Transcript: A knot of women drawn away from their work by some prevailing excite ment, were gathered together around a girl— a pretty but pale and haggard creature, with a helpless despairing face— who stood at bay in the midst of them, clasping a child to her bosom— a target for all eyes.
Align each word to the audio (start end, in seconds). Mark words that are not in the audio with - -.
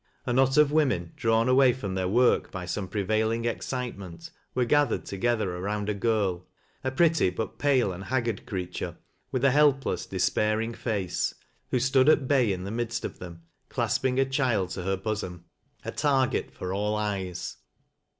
A 0.25 0.33
knot 0.33 0.57
of 0.57 0.71
women 0.71 1.11
drawn 1.15 1.47
away 1.47 1.73
from 1.73 1.93
their 1.93 2.07
work 2.07 2.49
by 2.49 2.65
some 2.65 2.87
prevailing 2.87 3.45
excite 3.45 3.95
ment, 3.99 4.31
were 4.55 4.65
gathered 4.65 5.05
together 5.05 5.55
around 5.55 5.89
a 5.89 5.93
girl— 5.93 6.47
a 6.83 6.89
pretty 6.89 7.29
but 7.29 7.59
pale 7.59 7.91
and 7.91 8.05
haggard 8.05 8.47
creature, 8.47 8.97
with 9.31 9.45
a 9.45 9.51
helpless 9.51 10.07
despairing 10.07 10.73
face— 10.73 11.35
who 11.69 11.79
stood 11.79 12.09
at 12.09 12.27
bay 12.27 12.51
in 12.51 12.63
the 12.63 12.71
midst 12.71 13.05
of 13.05 13.19
them, 13.19 13.43
clasping 13.69 14.19
a 14.19 14.25
child 14.25 14.71
to 14.71 14.81
her 14.81 14.97
bosom— 14.97 15.45
a 15.85 15.91
target 15.91 16.49
for 16.51 16.73
all 16.73 16.95
eyes. 16.95 17.57